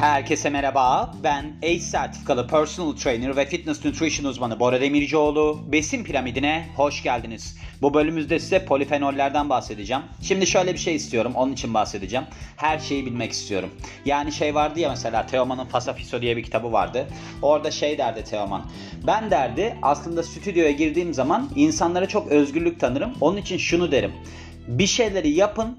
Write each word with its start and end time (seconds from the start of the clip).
Herkese 0.00 0.50
merhaba. 0.50 1.14
Ben 1.22 1.52
ACE 1.62 1.80
sertifikalı 1.80 2.46
personal 2.46 2.96
trainer 2.96 3.36
ve 3.36 3.46
fitness 3.46 3.84
nutrition 3.84 4.30
uzmanı 4.30 4.60
Bora 4.60 4.80
Demircioğlu. 4.80 5.60
Besin 5.72 6.04
piramidine 6.04 6.66
hoş 6.76 7.02
geldiniz. 7.02 7.56
Bu 7.82 7.94
bölümümüzde 7.94 8.38
size 8.38 8.64
polifenollerden 8.64 9.50
bahsedeceğim. 9.50 10.02
Şimdi 10.22 10.46
şöyle 10.46 10.72
bir 10.72 10.78
şey 10.78 10.94
istiyorum. 10.94 11.32
Onun 11.34 11.52
için 11.52 11.74
bahsedeceğim. 11.74 12.26
Her 12.56 12.78
şeyi 12.78 13.06
bilmek 13.06 13.32
istiyorum. 13.32 13.70
Yani 14.04 14.32
şey 14.32 14.54
vardı 14.54 14.80
ya 14.80 14.88
mesela 14.88 15.26
Teoman'ın 15.26 15.64
Fasafiso 15.64 16.22
diye 16.22 16.36
bir 16.36 16.42
kitabı 16.42 16.72
vardı. 16.72 17.06
Orada 17.42 17.70
şey 17.70 17.98
derdi 17.98 18.24
Teoman. 18.24 18.62
Ben 19.06 19.30
derdi 19.30 19.76
aslında 19.82 20.22
stüdyoya 20.22 20.70
girdiğim 20.70 21.14
zaman 21.14 21.50
insanlara 21.56 22.08
çok 22.08 22.28
özgürlük 22.28 22.80
tanırım. 22.80 23.12
Onun 23.20 23.36
için 23.36 23.58
şunu 23.58 23.92
derim. 23.92 24.12
Bir 24.68 24.86
şeyleri 24.86 25.30
yapın 25.30 25.78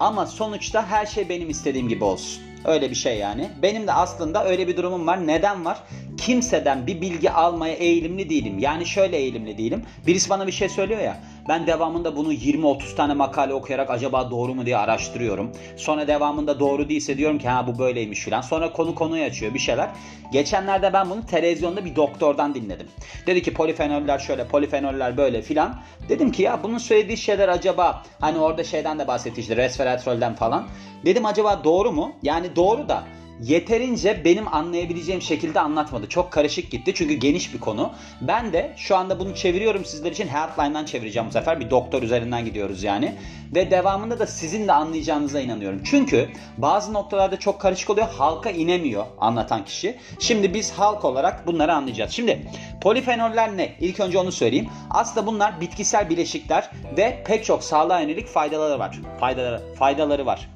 ama 0.00 0.26
sonuçta 0.26 0.86
her 0.86 1.06
şey 1.06 1.28
benim 1.28 1.50
istediğim 1.50 1.88
gibi 1.88 2.04
olsun. 2.04 2.46
Öyle 2.66 2.90
bir 2.90 2.94
şey 2.94 3.18
yani. 3.18 3.50
Benim 3.62 3.86
de 3.86 3.92
aslında 3.92 4.44
öyle 4.44 4.68
bir 4.68 4.76
durumum 4.76 5.06
var. 5.06 5.26
Neden 5.26 5.64
var? 5.64 5.78
Kimseden 6.18 6.86
bir 6.86 7.00
bilgi 7.00 7.30
almaya 7.30 7.74
eğilimli 7.74 8.30
değilim. 8.30 8.58
Yani 8.58 8.86
şöyle 8.86 9.16
eğilimli 9.16 9.58
değilim. 9.58 9.82
Birisi 10.06 10.30
bana 10.30 10.46
bir 10.46 10.52
şey 10.52 10.68
söylüyor 10.68 11.00
ya. 11.00 11.16
Ben 11.48 11.66
devamında 11.66 12.16
bunu 12.16 12.32
20-30 12.32 12.94
tane 12.96 13.14
makale 13.14 13.54
okuyarak 13.54 13.90
acaba 13.90 14.30
doğru 14.30 14.54
mu 14.54 14.66
diye 14.66 14.76
araştırıyorum. 14.76 15.52
Sonra 15.76 16.08
devamında 16.08 16.60
doğru 16.60 16.88
değilse 16.88 17.18
diyorum 17.18 17.38
ki 17.38 17.48
ha 17.48 17.66
bu 17.66 17.78
böyleymiş 17.78 18.20
filan. 18.20 18.40
Sonra 18.40 18.72
konu 18.72 18.94
konuyu 18.94 19.24
açıyor 19.24 19.54
bir 19.54 19.58
şeyler. 19.58 19.90
Geçenlerde 20.32 20.92
ben 20.92 21.10
bunu 21.10 21.26
televizyonda 21.26 21.84
bir 21.84 21.96
doktordan 21.96 22.54
dinledim. 22.54 22.86
Dedi 23.26 23.42
ki 23.42 23.54
polifenoller 23.54 24.18
şöyle, 24.18 24.46
polifenoller 24.46 25.16
böyle 25.16 25.42
filan. 25.42 25.76
Dedim 26.08 26.32
ki 26.32 26.42
ya 26.42 26.62
bunun 26.62 26.78
söylediği 26.78 27.16
şeyler 27.16 27.48
acaba 27.48 28.02
hani 28.20 28.38
orada 28.38 28.64
şeyden 28.64 28.98
de 28.98 29.06
bahsetti 29.06 29.56
resveratrolden 29.56 30.34
falan. 30.34 30.68
Dedim 31.04 31.26
acaba 31.26 31.64
doğru 31.64 31.92
mu? 31.92 32.12
Yani 32.22 32.56
doğru 32.56 32.88
da 32.88 33.04
yeterince 33.42 34.24
benim 34.24 34.54
anlayabileceğim 34.54 35.22
şekilde 35.22 35.60
anlatmadı. 35.60 36.08
Çok 36.08 36.32
karışık 36.32 36.70
gitti 36.70 36.92
çünkü 36.94 37.14
geniş 37.14 37.54
bir 37.54 37.60
konu. 37.60 37.92
Ben 38.20 38.52
de 38.52 38.74
şu 38.76 38.96
anda 38.96 39.18
bunu 39.18 39.34
çeviriyorum 39.34 39.84
sizler 39.84 40.12
için. 40.12 40.28
Healthline'dan 40.28 40.84
çevireceğim 40.84 41.28
bu 41.28 41.32
sefer. 41.32 41.60
Bir 41.60 41.70
doktor 41.70 42.02
üzerinden 42.02 42.44
gidiyoruz 42.44 42.82
yani. 42.82 43.14
Ve 43.54 43.70
devamında 43.70 44.18
da 44.18 44.26
sizin 44.26 44.68
de 44.68 44.72
anlayacağınıza 44.72 45.40
inanıyorum. 45.40 45.80
Çünkü 45.84 46.28
bazı 46.58 46.92
noktalarda 46.92 47.38
çok 47.38 47.60
karışık 47.60 47.90
oluyor. 47.90 48.08
Halka 48.08 48.50
inemiyor 48.50 49.04
anlatan 49.18 49.64
kişi. 49.64 49.96
Şimdi 50.18 50.54
biz 50.54 50.72
halk 50.72 51.04
olarak 51.04 51.46
bunları 51.46 51.74
anlayacağız. 51.74 52.10
Şimdi 52.10 52.42
polifenoller 52.80 53.56
ne? 53.56 53.76
İlk 53.80 54.00
önce 54.00 54.18
onu 54.18 54.32
söyleyeyim. 54.32 54.68
Aslında 54.90 55.26
bunlar 55.26 55.60
bitkisel 55.60 56.10
bileşikler 56.10 56.70
ve 56.96 57.22
pek 57.26 57.44
çok 57.44 57.64
sağlığa 57.64 58.00
yönelik 58.00 58.26
faydaları 58.26 58.78
var. 58.78 58.98
Faydaları, 59.20 59.62
faydaları 59.74 60.26
var. 60.26 60.48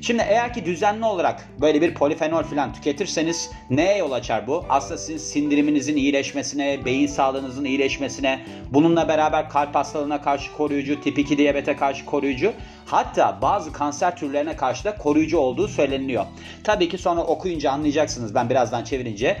Şimdi 0.00 0.24
eğer 0.28 0.54
ki 0.54 0.64
düzenli 0.64 1.04
olarak 1.04 1.48
böyle 1.60 1.82
bir 1.82 1.94
polifenol 1.94 2.23
falan 2.30 2.72
tüketirseniz 2.72 3.50
neye 3.70 3.98
yol 3.98 4.12
açar 4.12 4.46
bu? 4.46 4.64
Aslında 4.68 4.98
sizin 4.98 5.18
sindiriminizin 5.18 5.96
iyileşmesine, 5.96 6.84
beyin 6.84 7.06
sağlığınızın 7.06 7.64
iyileşmesine, 7.64 8.40
bununla 8.70 9.08
beraber 9.08 9.48
kalp 9.48 9.74
hastalığına 9.74 10.22
karşı 10.22 10.52
koruyucu, 10.52 11.00
tip 11.00 11.18
2 11.18 11.38
diyabete 11.38 11.76
karşı 11.76 12.04
koruyucu, 12.04 12.52
hatta 12.86 13.38
bazı 13.42 13.72
kanser 13.72 14.16
türlerine 14.16 14.56
karşı 14.56 14.84
da 14.84 14.96
koruyucu 14.96 15.38
olduğu 15.38 15.68
söyleniliyor. 15.68 16.24
Tabii 16.64 16.88
ki 16.88 16.98
sonra 16.98 17.20
okuyunca 17.20 17.70
anlayacaksınız 17.70 18.34
ben 18.34 18.50
birazdan 18.50 18.84
çevirince 18.84 19.36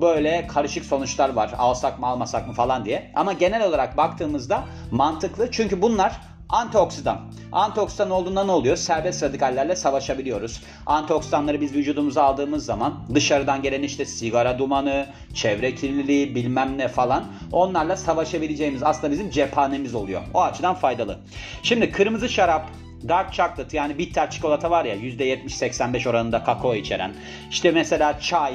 böyle 0.00 0.46
karışık 0.46 0.84
sonuçlar 0.84 1.28
var. 1.28 1.54
Alsak 1.58 1.98
mı 1.98 2.06
almasak 2.06 2.48
mı 2.48 2.52
falan 2.52 2.84
diye. 2.84 3.10
Ama 3.14 3.32
genel 3.32 3.68
olarak 3.68 3.96
baktığımızda 3.96 4.64
mantıklı. 4.90 5.50
Çünkü 5.50 5.82
bunlar 5.82 6.20
Antioksidan. 6.50 7.20
Antioksidan 7.52 8.10
olduğunda 8.10 8.44
ne 8.44 8.50
oluyor? 8.50 8.76
Serbest 8.76 9.22
radikallerle 9.22 9.76
savaşabiliyoruz. 9.76 10.62
Antioksidanları 10.86 11.60
biz 11.60 11.74
vücudumuza 11.74 12.22
aldığımız 12.22 12.64
zaman 12.64 12.94
dışarıdan 13.14 13.62
gelen 13.62 13.82
işte 13.82 14.04
sigara 14.04 14.58
dumanı, 14.58 15.06
çevre 15.34 15.74
kirliliği 15.74 16.34
bilmem 16.34 16.78
ne 16.78 16.88
falan 16.88 17.24
onlarla 17.52 17.96
savaşabileceğimiz 17.96 18.82
aslında 18.82 19.12
bizim 19.12 19.30
cephanemiz 19.30 19.94
oluyor. 19.94 20.22
O 20.34 20.42
açıdan 20.42 20.74
faydalı. 20.74 21.18
Şimdi 21.62 21.92
kırmızı 21.92 22.28
şarap, 22.28 22.70
Dark 23.08 23.32
chocolate 23.32 23.76
yani 23.76 23.98
bitter 23.98 24.30
çikolata 24.30 24.70
var 24.70 24.84
ya 24.84 24.96
%70-85 24.96 26.08
oranında 26.08 26.44
kakao 26.44 26.74
içeren. 26.74 27.12
İşte 27.50 27.70
mesela 27.70 28.20
çay, 28.20 28.54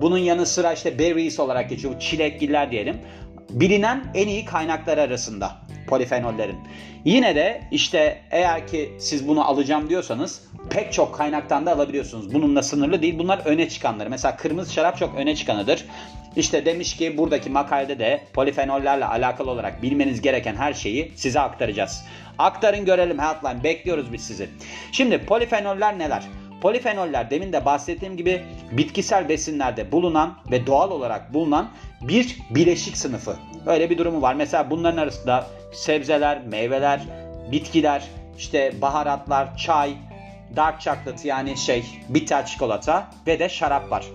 bunun 0.00 0.18
yanı 0.18 0.46
sıra 0.46 0.72
işte 0.72 0.98
berries 0.98 1.40
olarak 1.40 1.70
geçiyor. 1.70 2.00
Çilekgiller 2.00 2.70
diyelim. 2.70 2.96
Bilinen 3.50 4.04
en 4.14 4.28
iyi 4.28 4.44
kaynaklar 4.44 4.98
arasında 4.98 5.56
polifenollerin. 5.86 6.56
Yine 7.04 7.36
de 7.36 7.62
işte 7.70 8.22
eğer 8.30 8.66
ki 8.66 8.92
siz 8.98 9.28
bunu 9.28 9.48
alacağım 9.48 9.88
diyorsanız 9.88 10.42
pek 10.70 10.92
çok 10.92 11.14
kaynaktan 11.14 11.66
da 11.66 11.72
alabiliyorsunuz. 11.72 12.34
Bununla 12.34 12.62
sınırlı 12.62 13.02
değil. 13.02 13.18
Bunlar 13.18 13.38
öne 13.44 13.68
çıkanları. 13.68 14.10
Mesela 14.10 14.36
kırmızı 14.36 14.72
şarap 14.72 14.98
çok 14.98 15.14
öne 15.14 15.36
çıkanıdır. 15.36 15.84
İşte 16.36 16.66
demiş 16.66 16.96
ki 16.96 17.18
buradaki 17.18 17.50
makalede 17.50 17.98
de 17.98 18.20
polifenollerle 18.32 19.04
alakalı 19.04 19.50
olarak 19.50 19.82
bilmeniz 19.82 20.20
gereken 20.20 20.56
her 20.56 20.72
şeyi 20.72 21.12
size 21.16 21.40
aktaracağız. 21.40 22.04
Aktarın 22.38 22.84
görelim 22.84 23.18
Healthline. 23.18 23.64
Bekliyoruz 23.64 24.12
biz 24.12 24.20
sizi. 24.20 24.48
Şimdi 24.92 25.18
polifenoller 25.18 25.98
neler? 25.98 26.22
Polifenoller 26.62 27.30
demin 27.30 27.52
de 27.52 27.64
bahsettiğim 27.64 28.16
gibi 28.16 28.42
bitkisel 28.72 29.28
besinlerde 29.28 29.92
bulunan 29.92 30.38
ve 30.50 30.66
doğal 30.66 30.90
olarak 30.90 31.34
bulunan 31.34 31.68
bir 32.00 32.38
bileşik 32.50 32.96
sınıfı. 32.96 33.36
Öyle 33.66 33.90
bir 33.90 33.98
durumu 33.98 34.22
var. 34.22 34.34
Mesela 34.34 34.70
bunların 34.70 34.96
arasında 34.96 35.46
sebzeler, 35.72 36.46
meyveler, 36.46 37.00
bitkiler, 37.52 38.08
işte 38.38 38.72
baharatlar, 38.80 39.56
çay, 39.56 39.94
dark 40.56 40.80
chocolate 40.80 41.28
yani 41.28 41.56
şey 41.56 41.84
bitter 42.08 42.46
çikolata 42.46 43.10
ve 43.26 43.38
de 43.38 43.48
şarap 43.48 43.90
var. 43.90 44.06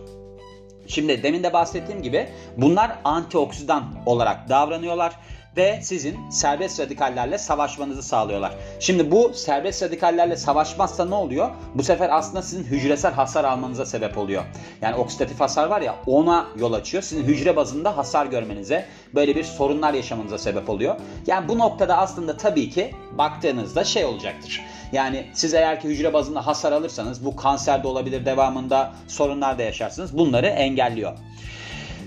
Şimdi 0.87 1.23
demin 1.23 1.43
de 1.43 1.53
bahsettiğim 1.53 2.01
gibi 2.01 2.29
bunlar 2.57 2.91
antioksidan 3.03 3.83
olarak 4.05 4.49
davranıyorlar 4.49 5.13
ve 5.57 5.79
sizin 5.81 6.29
serbest 6.29 6.79
radikallerle 6.79 7.37
savaşmanızı 7.37 8.03
sağlıyorlar. 8.03 8.53
Şimdi 8.79 9.11
bu 9.11 9.31
serbest 9.33 9.83
radikallerle 9.83 10.35
savaşmazsa 10.35 11.05
ne 11.05 11.15
oluyor? 11.15 11.49
Bu 11.75 11.83
sefer 11.83 12.09
aslında 12.17 12.41
sizin 12.41 12.63
hücresel 12.63 13.13
hasar 13.13 13.43
almanıza 13.43 13.85
sebep 13.85 14.17
oluyor. 14.17 14.43
Yani 14.81 14.95
oksidatif 14.95 15.39
hasar 15.39 15.67
var 15.67 15.81
ya 15.81 15.95
ona 16.05 16.47
yol 16.57 16.73
açıyor. 16.73 17.03
Sizin 17.03 17.23
hücre 17.23 17.55
bazında 17.55 17.97
hasar 17.97 18.25
görmenize, 18.25 18.85
böyle 19.15 19.35
bir 19.35 19.43
sorunlar 19.43 19.93
yaşamanıza 19.93 20.37
sebep 20.37 20.69
oluyor. 20.69 20.95
Yani 21.27 21.47
bu 21.47 21.57
noktada 21.57 21.97
aslında 21.97 22.37
tabii 22.37 22.69
ki 22.69 22.95
baktığınızda 23.17 23.83
şey 23.83 24.05
olacaktır. 24.05 24.61
Yani 24.91 25.25
siz 25.33 25.53
eğer 25.53 25.81
ki 25.81 25.87
hücre 25.87 26.13
bazında 26.13 26.47
hasar 26.47 26.71
alırsanız 26.71 27.25
bu 27.25 27.35
kanser 27.35 27.83
de 27.83 27.87
olabilir 27.87 28.25
devamında 28.25 28.93
sorunlar 29.07 29.57
da 29.57 29.63
yaşarsınız. 29.63 30.17
Bunları 30.17 30.47
engelliyor. 30.47 31.17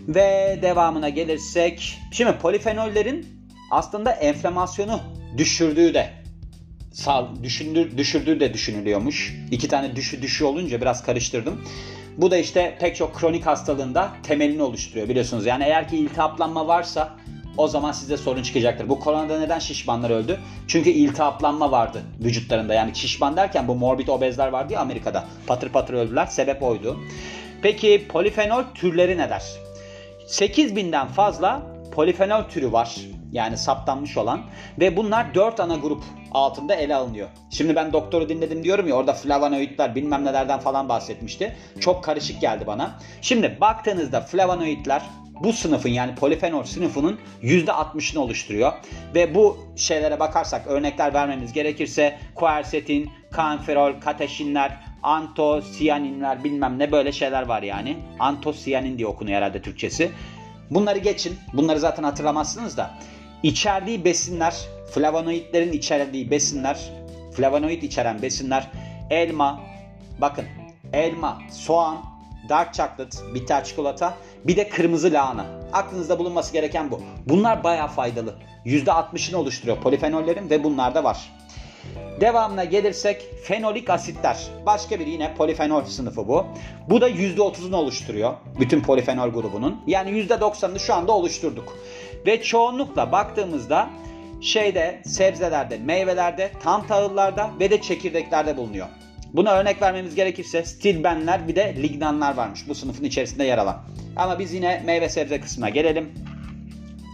Ve 0.09 0.59
devamına 0.62 1.09
gelirsek 1.09 1.99
şimdi 2.12 2.38
polifenollerin 2.38 3.40
aslında 3.70 4.10
enflamasyonu 4.10 5.00
düşürdüğü 5.36 5.94
de 5.94 6.10
sağ, 6.92 7.28
düşündür, 7.42 7.98
düşürdüğü 7.98 8.41
de 8.41 8.54
düşünülüyormuş. 8.54 9.34
İki 9.50 9.69
tane 9.69 9.97
düşü 9.97 10.22
düşü 10.22 10.44
olunca 10.44 10.81
biraz 10.81 11.03
karıştırdım. 11.03 11.64
Bu 12.16 12.31
da 12.31 12.36
işte 12.36 12.76
pek 12.81 12.97
çok 12.97 13.14
kronik 13.14 13.47
hastalığında 13.47 14.10
temelini 14.22 14.62
oluşturuyor 14.62 15.08
biliyorsunuz. 15.08 15.47
Yani 15.47 15.64
eğer 15.64 15.88
ki 15.88 15.97
iltihaplanma 15.97 16.69
varsa 16.69 17.16
o 17.56 17.69
zaman 17.69 17.92
size 17.92 18.16
sorun 18.16 18.42
çıkacaktır. 18.42 18.88
Bu 18.88 19.00
koronada 19.00 19.38
neden 19.41 19.58
şişmanlar 19.58 20.10
öldü? 20.10 20.41
Çünkü 20.69 20.91
iltihaplanma 20.91 21.70
vardı 21.70 22.02
vücutlarında. 22.20 22.75
Yani 22.75 22.97
şişman 22.97 23.37
derken 23.37 23.69
bu 23.69 23.75
morbid 23.75 24.08
obezler 24.08 24.48
vardı 24.48 24.72
ya 24.72 24.81
Amerika'da. 24.81 25.25
Patır 25.47 25.69
patır 25.69 25.94
öldüler. 25.94 26.26
Sebep 26.26 26.62
oydu. 26.62 27.00
Peki 27.62 28.08
polifenol 28.08 28.62
türleri 28.75 29.19
neler? 29.19 29.42
8000'den 30.26 31.06
fazla 31.08 31.62
polifenol 31.92 32.42
türü 32.42 32.72
var 32.72 32.97
yani 33.33 33.59
saptanmış 33.59 34.17
olan 34.17 34.43
ve 34.81 34.97
bunlar 34.97 35.35
4 35.35 35.61
ana 35.61 35.77
grup 35.77 36.03
altında 36.33 36.75
ele 36.75 36.95
alınıyor. 36.95 37.29
Şimdi 37.51 37.77
ben 37.77 37.93
doktoru 37.93 38.29
dinledim 38.29 38.65
diyorum 38.65 38.88
ya 38.88 38.94
orada 38.94 39.12
flavonoidler 39.12 39.94
bilmem 39.94 40.25
nelerden 40.25 40.61
falan 40.61 40.88
bahsetmişti. 40.88 41.56
Çok 41.81 42.05
karışık 42.05 42.41
geldi 42.41 42.67
bana. 42.67 42.99
Şimdi 43.23 43.59
baktığınızda 43.61 44.21
flavonoidler 44.21 45.03
bu 45.41 45.53
sınıfın 45.53 45.88
yani 45.88 46.15
polifenol 46.15 46.65
sınıfının 46.65 47.19
%60'ını 47.43 48.19
oluşturuyor. 48.19 48.73
Ve 49.15 49.35
bu 49.35 49.59
şeylere 49.76 50.21
bakarsak 50.21 50.67
örnekler 50.67 51.15
vermemiz 51.15 51.53
gerekirse 51.53 52.19
quercetin, 52.35 53.11
kanferol, 53.31 54.00
kateşinler, 54.00 54.79
antosiyaninler 55.03 56.44
bilmem 56.44 56.79
ne 56.79 56.93
böyle 56.93 57.12
şeyler 57.12 57.43
var 57.43 57.62
yani. 57.62 57.97
Antosiyanin 58.19 58.99
diye 58.99 59.06
okunuyor 59.06 59.37
herhalde 59.37 59.62
Türkçesi. 59.62 60.11
Bunları 60.71 60.99
geçin. 60.99 61.38
Bunları 61.53 61.81
zaten 61.81 62.03
hatırlamazsınız 62.03 62.76
da. 62.76 62.91
İçerdiği 63.42 64.04
besinler, 64.04 64.54
flavonoidlerin 64.94 65.72
içerdiği 65.72 66.31
besinler, 66.31 66.92
flavonoid 67.37 67.82
içeren 67.82 68.22
besinler 68.22 68.70
elma, 69.10 69.60
bakın 70.19 70.44
elma, 70.92 71.38
soğan, 71.50 71.98
dark 72.48 72.75
chocolate, 72.75 73.34
bitter 73.34 73.64
çikolata, 73.64 74.14
bir 74.44 74.56
de 74.56 74.69
kırmızı 74.69 75.12
lahana. 75.12 75.46
Aklınızda 75.72 76.19
bulunması 76.19 76.52
gereken 76.52 76.90
bu. 76.90 77.00
Bunlar 77.26 77.64
bayağı 77.64 77.88
faydalı. 77.88 78.34
%60'ını 78.66 79.37
oluşturuyor 79.37 79.81
polifenollerin 79.81 80.50
ve 80.50 80.64
bunlar 80.64 80.94
da 80.94 81.04
var. 81.04 81.31
Devamına 82.20 82.64
gelirsek 82.64 83.22
fenolik 83.44 83.90
asitler. 83.90 84.37
Başka 84.66 85.00
bir 85.00 85.06
yine 85.06 85.34
polifenol 85.34 85.84
sınıfı 85.84 86.28
bu. 86.28 86.46
Bu 86.90 87.00
da 87.00 87.10
%30'unu 87.10 87.75
oluşturuyor. 87.76 88.34
Bütün 88.60 88.81
polifenol 88.82 89.28
grubunun. 89.28 89.81
Yani 89.87 90.10
%90'ını 90.10 90.78
şu 90.78 90.94
anda 90.94 91.12
oluşturduk. 91.12 91.78
Ve 92.26 92.43
çoğunlukla 92.43 93.12
baktığımızda 93.12 93.90
şeyde 94.40 95.02
sebzelerde, 95.05 95.78
meyvelerde, 95.78 96.50
tam 96.62 96.87
tahıllarda 96.87 97.50
ve 97.61 97.70
de 97.70 97.81
çekirdeklerde 97.81 98.56
bulunuyor. 98.56 98.87
Buna 99.32 99.52
örnek 99.52 99.82
vermemiz 99.82 100.14
gerekirse 100.14 100.64
stilbenler 100.64 101.49
bir 101.49 101.56
de 101.56 101.75
lignanlar 101.82 102.34
varmış 102.34 102.69
bu 102.69 102.75
sınıfın 102.75 103.05
içerisinde 103.05 103.44
yer 103.44 103.58
alan. 103.58 103.82
Ama 104.17 104.38
biz 104.38 104.52
yine 104.55 104.82
meyve 104.87 105.08
sebze 105.08 105.40
kısmına 105.40 105.69
gelelim. 105.69 106.14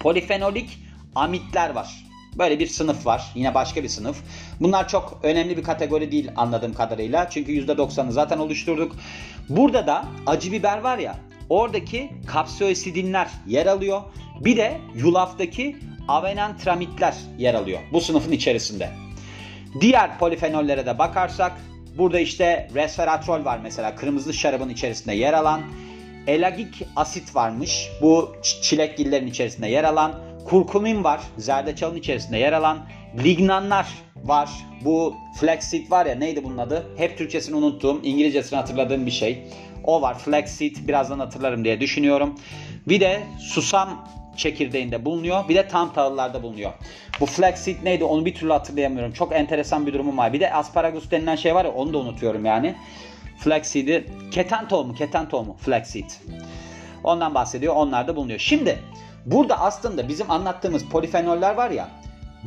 Polifenolik 0.03 0.79
amitler 1.15 1.71
var. 1.71 2.07
Böyle 2.39 2.59
bir 2.59 2.67
sınıf 2.67 3.07
var. 3.07 3.33
Yine 3.35 3.55
başka 3.55 3.83
bir 3.83 3.89
sınıf. 3.89 4.17
Bunlar 4.61 4.89
çok 4.89 5.21
önemli 5.23 5.57
bir 5.57 5.63
kategori 5.63 6.13
değil 6.13 6.31
anladığım 6.37 6.75
kadarıyla. 6.75 7.31
Çünkü 7.31 7.53
%90'ı 7.53 8.13
zaten 8.13 8.39
oluşturduk. 8.39 8.97
Burada 9.49 9.87
da 9.87 10.05
acı 10.27 10.53
biber 10.53 10.79
var 10.79 10.99
ya. 10.99 11.15
Oradaki 11.51 12.11
kapsioesidinler 12.27 13.29
yer 13.47 13.67
alıyor. 13.67 14.03
Bir 14.41 14.57
de 14.57 14.81
yulaftaki 14.95 15.77
avenantramitler 16.09 17.15
yer 17.39 17.55
alıyor. 17.55 17.81
Bu 17.93 18.01
sınıfın 18.01 18.33
içerisinde. 18.33 18.91
Diğer 19.81 20.19
polifenollere 20.19 20.87
de 20.87 20.99
bakarsak 20.99 21.53
burada 21.99 22.21
işte 22.21 22.69
resveratrol 22.75 23.45
var 23.45 23.61
mesela 23.63 23.97
kırmızı 23.97 24.35
şarabın 24.35 24.69
içerisinde 24.69 25.15
yer 25.15 25.33
alan. 25.33 25.61
Elagik 26.27 26.83
asit 26.97 27.35
varmış. 27.37 27.89
Bu 28.03 28.37
çilekgillerin 28.63 29.27
içerisinde 29.27 29.69
yer 29.69 29.85
alan. 29.85 30.15
Kurkumin 30.45 31.05
var. 31.05 31.21
Zerdeçalın 31.39 31.97
içerisinde 31.97 32.39
yer 32.39 32.53
alan. 32.53 32.79
Lignanlar 33.25 33.87
var. 34.25 34.51
Bu 34.85 35.15
flaxseed 35.41 35.91
var 35.91 36.07
ya 36.07 36.15
neydi 36.15 36.45
bunun 36.45 36.59
adı? 36.59 36.87
Hep 36.97 37.19
Türkçesini 37.19 37.57
unuttuğum, 37.57 38.01
İngilizcesini 38.03 38.57
hatırladığım 38.57 39.07
bir 39.07 39.11
şey. 39.11 39.43
O 39.87 40.03
var. 40.03 40.19
Flaxseed 40.19 40.77
birazdan 40.89 41.19
hatırlarım 41.19 41.65
diye 41.65 41.81
düşünüyorum. 41.81 42.35
Bir 42.89 43.01
de 43.01 43.23
susam 43.39 44.09
çekirdeğinde 44.37 45.05
bulunuyor. 45.05 45.49
Bir 45.49 45.55
de 45.55 45.69
tam 45.69 45.93
tahıllarda 45.93 46.43
bulunuyor. 46.43 46.73
Bu 47.21 47.27
flaxseed 47.27 47.85
neydi 47.85 48.05
onu 48.05 48.25
bir 48.25 48.35
türlü 48.35 48.53
hatırlayamıyorum. 48.53 49.13
Çok 49.13 49.33
enteresan 49.33 49.87
bir 49.87 49.93
durumum 49.93 50.19
var. 50.19 50.33
Bir 50.33 50.41
de 50.41 50.53
asparagus 50.53 51.11
denilen 51.11 51.37
şey 51.37 51.55
var 51.55 51.65
ya 51.65 51.73
onu 51.73 51.93
da 51.93 51.99
unutuyorum 51.99 52.45
yani. 52.45 52.75
Flaxseed'i 53.39 54.07
keten 54.31 54.69
tohumu, 54.69 54.95
keten 54.95 55.29
tohumu 55.29 55.57
flaxseed. 55.57 56.11
Ondan 57.05 57.35
bahsediyor. 57.35 57.75
Onlar 57.77 58.09
da 58.09 58.17
bulunuyor. 58.17 58.39
Şimdi 58.39 58.79
burada 59.27 59.61
aslında 59.61 60.09
bizim 60.09 60.31
anlattığımız 60.31 60.85
polifenoller 60.85 61.55
var 61.55 61.71
ya 61.71 61.89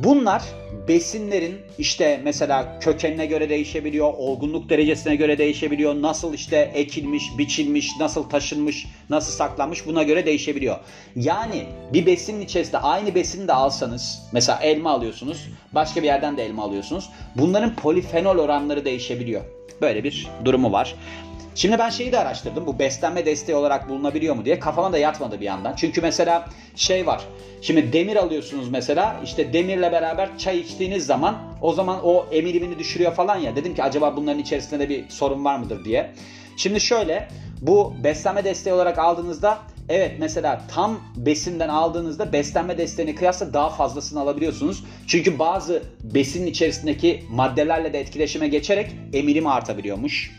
Bunlar 0.04 0.42
besinlerin 0.88 1.58
işte 1.78 2.20
mesela 2.24 2.78
kökenine 2.78 3.26
göre 3.26 3.48
değişebiliyor, 3.48 4.12
olgunluk 4.16 4.70
derecesine 4.70 5.16
göre 5.16 5.38
değişebiliyor, 5.38 6.02
nasıl 6.02 6.34
işte 6.34 6.70
ekilmiş, 6.74 7.24
biçilmiş, 7.38 7.90
nasıl 8.00 8.22
taşınmış, 8.22 8.86
nasıl 9.10 9.32
saklanmış 9.32 9.86
buna 9.86 10.02
göre 10.02 10.26
değişebiliyor. 10.26 10.76
Yani 11.16 11.64
bir 11.92 12.06
besinin 12.06 12.40
içerisinde 12.40 12.78
aynı 12.78 13.14
besini 13.14 13.48
de 13.48 13.52
alsanız, 13.52 14.22
mesela 14.32 14.58
elma 14.62 14.90
alıyorsunuz, 14.90 15.48
başka 15.72 16.02
bir 16.02 16.06
yerden 16.06 16.36
de 16.36 16.44
elma 16.44 16.62
alıyorsunuz. 16.64 17.10
Bunların 17.36 17.76
polifenol 17.76 18.38
oranları 18.38 18.84
değişebiliyor. 18.84 19.42
Böyle 19.80 20.04
bir 20.04 20.28
durumu 20.44 20.72
var. 20.72 20.94
Şimdi 21.54 21.78
ben 21.78 21.90
şeyi 21.90 22.12
de 22.12 22.18
araştırdım. 22.18 22.66
Bu 22.66 22.78
beslenme 22.78 23.26
desteği 23.26 23.56
olarak 23.56 23.88
bulunabiliyor 23.88 24.34
mu 24.34 24.44
diye. 24.44 24.58
Kafama 24.58 24.92
da 24.92 24.98
yatmadı 24.98 25.40
bir 25.40 25.44
yandan. 25.44 25.74
Çünkü 25.76 26.00
mesela 26.00 26.48
şey 26.76 27.06
var. 27.06 27.24
Şimdi 27.62 27.92
demir 27.92 28.16
alıyorsunuz 28.16 28.68
mesela. 28.68 29.16
İşte 29.24 29.52
demirle 29.52 29.92
beraber 29.92 30.38
çay 30.38 30.58
içtiğiniz 30.58 31.06
zaman 31.06 31.36
o 31.62 31.72
zaman 31.72 31.98
o 32.04 32.26
emilimini 32.32 32.78
düşürüyor 32.78 33.14
falan 33.14 33.36
ya. 33.36 33.56
Dedim 33.56 33.74
ki 33.74 33.82
acaba 33.82 34.16
bunların 34.16 34.40
içerisinde 34.40 34.78
de 34.80 34.88
bir 34.88 35.08
sorun 35.08 35.44
var 35.44 35.58
mıdır 35.58 35.84
diye. 35.84 36.10
Şimdi 36.56 36.80
şöyle 36.80 37.28
bu 37.60 37.94
beslenme 38.04 38.44
desteği 38.44 38.74
olarak 38.74 38.98
aldığınızda 38.98 39.58
Evet 39.90 40.12
mesela 40.18 40.62
tam 40.74 41.00
besinden 41.16 41.68
aldığınızda 41.68 42.32
beslenme 42.32 42.78
desteğine 42.78 43.14
kıyasla 43.14 43.52
daha 43.52 43.70
fazlasını 43.70 44.20
alabiliyorsunuz. 44.20 44.84
Çünkü 45.06 45.38
bazı 45.38 45.82
besinin 46.02 46.46
içerisindeki 46.46 47.24
maddelerle 47.30 47.92
de 47.92 48.00
etkileşime 48.00 48.48
geçerek 48.48 48.90
emilim 49.12 49.46
artabiliyormuş. 49.46 50.30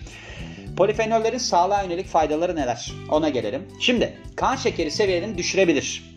Polifenollerin 0.78 1.38
sağlığa 1.38 1.84
yönelik 1.84 2.08
faydaları 2.08 2.56
neler? 2.56 2.92
Ona 3.10 3.30
gelelim. 3.30 3.68
Şimdi 3.80 4.18
kan 4.36 4.56
şekeri 4.56 4.92
seviyelerini 4.92 5.38
düşürebilir. 5.38 6.16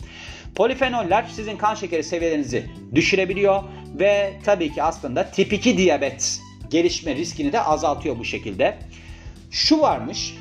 Polifenoller 0.54 1.26
sizin 1.32 1.56
kan 1.56 1.74
şekeri 1.74 2.04
seviyelerinizi 2.04 2.66
düşürebiliyor 2.94 3.62
ve 3.98 4.32
tabii 4.44 4.72
ki 4.72 4.82
aslında 4.82 5.30
tip 5.30 5.52
2 5.52 5.78
diyabet 5.78 6.40
gelişme 6.70 7.14
riskini 7.14 7.52
de 7.52 7.60
azaltıyor 7.60 8.18
bu 8.18 8.24
şekilde. 8.24 8.78
Şu 9.50 9.80
varmış, 9.80 10.34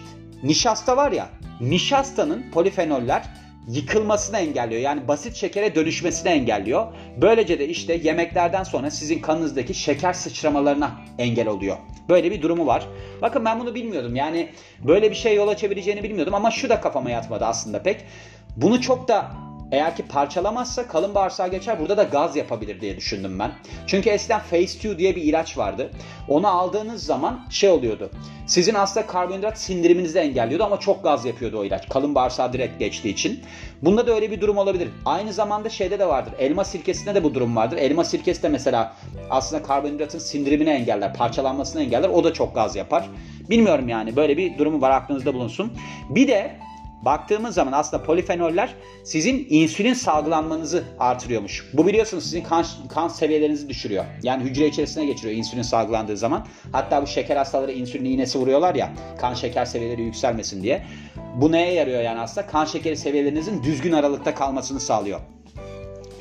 nişasta 0.44 0.98
var 0.98 1.12
ya, 1.12 1.30
nişastanın 1.62 2.52
polifenoller 2.52 3.24
yıkılmasını 3.68 4.38
engelliyor. 4.38 4.82
Yani 4.82 5.08
basit 5.08 5.36
şekere 5.36 5.76
dönüşmesini 5.76 6.30
engelliyor. 6.30 6.88
Böylece 7.22 7.60
de 7.60 7.68
işte 7.68 8.00
yemeklerden 8.04 8.64
sonra 8.64 8.92
sizin 8.92 9.20
kanınızdaki 9.20 9.74
şeker 9.74 10.14
sıçramalarına 10.14 10.92
engel 11.18 11.48
oluyor. 11.48 11.78
Böyle 12.10 12.32
bir 12.32 12.42
durumu 12.42 12.66
var. 12.66 12.88
Bakın 13.22 13.46
ben 13.46 13.60
bunu 13.60 13.76
bilmiyordum. 13.76 14.16
Yani 14.16 14.50
böyle 14.88 15.10
bir 15.10 15.16
şey 15.16 15.36
yol 15.36 15.48
açabileceğini 15.48 16.04
bilmiyordum 16.04 16.34
ama 16.34 16.52
şu 16.52 16.70
da 16.70 16.82
kafama 16.82 17.10
yatmadı 17.10 17.46
aslında 17.46 17.84
pek. 17.84 18.06
Bunu 18.58 18.82
çok 18.82 19.08
da 19.08 19.32
eğer 19.74 19.96
ki 19.96 20.04
parçalamazsa 20.04 20.88
kalın 20.88 21.16
bağırsağa 21.16 21.48
geçer 21.48 21.80
burada 21.80 21.98
da 21.98 22.04
gaz 22.04 22.36
yapabilir 22.36 22.82
diye 22.82 22.98
düşündüm 22.98 23.40
ben. 23.40 23.52
Çünkü 23.88 24.10
eskiden 24.10 24.40
Phase 24.40 24.64
2 24.64 24.98
diye 24.98 25.16
bir 25.16 25.22
ilaç 25.22 25.58
vardı. 25.58 25.92
Onu 26.28 26.48
aldığınız 26.48 27.04
zaman 27.04 27.48
şey 27.50 27.70
oluyordu. 27.70 28.10
Sizin 28.48 28.74
aslında 28.74 29.08
karbonhidrat 29.08 29.60
sindiriminizi 29.60 30.20
engelliyordu 30.20 30.64
ama 30.64 30.80
çok 30.80 31.04
gaz 31.04 31.26
yapıyordu 31.26 31.60
o 31.60 31.64
ilaç. 31.64 31.90
Kalın 31.90 32.16
bağırsağa 32.16 32.54
direkt 32.54 32.80
geçtiği 32.80 33.10
için. 33.10 33.40
Bunda 33.82 34.08
da 34.08 34.16
öyle 34.16 34.32
bir 34.32 34.42
durum 34.42 34.58
olabilir. 34.58 34.90
Aynı 35.06 35.34
zamanda 35.34 35.70
şeyde 35.70 36.00
de 36.00 36.08
vardır. 36.08 36.34
Elma 36.40 36.64
sirkesinde 36.64 37.16
de 37.16 37.24
bu 37.24 37.34
durum 37.34 37.56
vardır. 37.56 37.78
Elma 37.78 38.04
sirkesi 38.04 38.44
de 38.44 38.50
mesela 38.50 38.96
aslında 39.30 39.64
karbonhidratın 39.64 40.20
sindirimini 40.20 40.70
engeller, 40.70 41.14
parçalanmasını 41.14 41.84
engeller. 41.84 42.10
O 42.10 42.24
da 42.24 42.34
çok 42.34 42.56
gaz 42.56 42.76
yapar. 42.76 43.10
Bilmiyorum 43.50 43.90
yani 43.90 44.16
böyle 44.16 44.38
bir 44.38 44.58
durumu 44.58 44.82
var 44.82 44.92
aklınızda 44.92 45.34
bulunsun. 45.34 45.74
Bir 46.10 46.28
de 46.28 46.56
baktığımız 47.06 47.56
zaman 47.56 47.72
aslında 47.72 48.04
polifenoller 48.04 48.76
sizin 49.04 49.48
insülin 49.50 49.94
salgılanmanızı 49.94 50.84
artırıyormuş. 51.00 51.70
Bu 51.74 51.88
biliyorsunuz 51.88 52.24
sizin 52.24 52.44
kan, 52.44 52.66
kan 52.90 53.08
seviyelerinizi 53.08 53.70
düşürüyor. 53.70 54.06
Yani 54.24 54.44
hücre 54.44 54.68
içerisine 54.68 55.06
geçiriyor 55.06 55.38
insülin 55.38 55.62
salgılandığı 55.62 56.18
zaman. 56.18 56.48
Hatta 56.72 57.02
bu 57.02 57.08
şeker 57.08 57.38
hastaları 57.38 57.72
insülin 57.72 58.06
iğnesi 58.06 58.40
vuruyorlar 58.40 58.76
ya 58.76 58.94
kan 59.18 59.34
şeker 59.34 59.66
seviyeleri 59.66 60.02
yükselmesin 60.02 60.64
diye. 60.64 60.86
Bu 61.36 61.52
neye 61.52 61.74
yarıyor 61.74 62.02
yani 62.02 62.20
aslında? 62.20 62.48
Kan 62.48 62.66
şekeri 62.66 62.98
seviyelerinizin 62.98 63.64
düzgün 63.64 63.92
aralıkta 63.92 64.36
kalmasını 64.36 64.80
sağlıyor. 64.80 65.20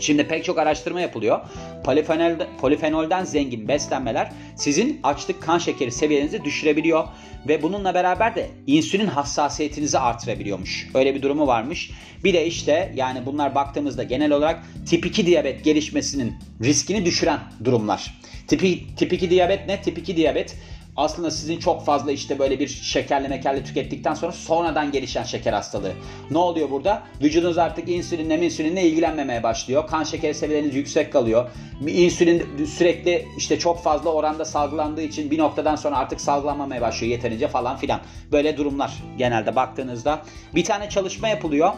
Şimdi 0.02 0.28
pek 0.28 0.44
çok 0.44 0.58
araştırma 0.58 1.00
yapılıyor. 1.00 1.40
Polifenol, 1.84 2.46
polifenolden 2.60 3.24
zengin 3.24 3.68
beslenmeler 3.68 4.32
sizin 4.56 5.00
açlık 5.02 5.42
kan 5.42 5.58
şekeri 5.58 5.92
seviyenizi 5.92 6.44
düşürebiliyor 6.44 7.04
ve 7.48 7.62
bununla 7.62 7.94
beraber 7.94 8.34
de 8.34 8.50
insülin 8.66 9.06
hassasiyetinizi 9.06 9.98
artırabiliyormuş. 9.98 10.88
Öyle 10.94 11.14
bir 11.14 11.22
durumu 11.22 11.46
varmış. 11.46 11.90
Bir 12.24 12.32
de 12.32 12.46
işte 12.46 12.92
yani 12.94 13.26
bunlar 13.26 13.54
baktığımızda 13.54 14.02
genel 14.02 14.32
olarak 14.32 14.64
tip 14.86 15.06
2 15.06 15.26
diyabet 15.26 15.64
gelişmesinin 15.64 16.34
riskini 16.62 17.04
düşüren 17.04 17.40
durumlar. 17.64 18.18
Tip, 18.48 18.60
tip 18.96 19.12
2 19.12 19.30
diyabet 19.30 19.66
ne? 19.66 19.82
Tip 19.82 19.98
2 19.98 20.16
diyabet 20.16 20.56
aslında 20.96 21.30
sizin 21.30 21.58
çok 21.58 21.84
fazla 21.84 22.12
işte 22.12 22.38
böyle 22.38 22.60
bir 22.60 22.68
şekerli 22.68 23.28
mekerli 23.28 23.64
tükettikten 23.64 24.14
sonra 24.14 24.32
sonradan 24.32 24.92
gelişen 24.92 25.24
şeker 25.24 25.52
hastalığı. 25.52 25.92
Ne 26.30 26.38
oluyor 26.38 26.70
burada? 26.70 27.02
Vücudunuz 27.22 27.58
artık 27.58 27.88
insülinle 27.88 28.46
insülinle 28.46 28.82
ilgilenmemeye 28.82 29.42
başlıyor. 29.42 29.86
Kan 29.86 30.04
şekeri 30.04 30.34
seviyeleriniz 30.34 30.74
yüksek 30.74 31.12
kalıyor. 31.12 31.50
İnsülin 31.86 32.66
sürekli 32.66 33.26
işte 33.36 33.58
çok 33.58 33.82
fazla 33.82 34.10
oranda 34.10 34.44
salgılandığı 34.44 35.02
için 35.02 35.30
bir 35.30 35.38
noktadan 35.38 35.76
sonra 35.76 35.96
artık 35.96 36.20
salgılanmamaya 36.20 36.80
başlıyor 36.80 37.12
yeterince 37.12 37.48
falan 37.48 37.76
filan. 37.76 38.00
Böyle 38.32 38.56
durumlar 38.56 38.92
genelde 39.18 39.56
baktığınızda. 39.56 40.22
Bir 40.54 40.64
tane 40.64 40.88
çalışma 40.88 41.28
yapılıyor. 41.28 41.72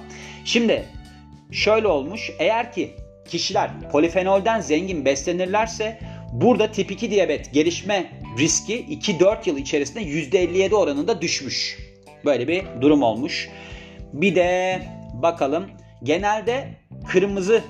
Şimdi 0.44 0.84
şöyle 1.52 1.88
olmuş. 1.88 2.30
Eğer 2.38 2.72
ki 2.72 2.94
kişiler 3.28 3.70
polifenolden 3.92 4.60
zengin 4.60 5.04
beslenirlerse 5.04 5.98
Burada 6.34 6.70
tip 6.70 6.90
2 6.90 7.10
diyabet 7.10 7.52
gelişme 7.52 8.10
riski 8.38 8.84
2-4 8.84 9.48
yıl 9.48 9.56
içerisinde 9.56 10.02
%57 10.02 10.74
oranında 10.74 11.22
düşmüş. 11.22 11.78
Böyle 12.24 12.48
bir 12.48 12.64
durum 12.80 13.02
olmuş. 13.02 13.48
Bir 14.12 14.34
de 14.34 14.82
bakalım 15.22 15.70
genelde 16.02 16.76
kırmızı, 17.08 17.62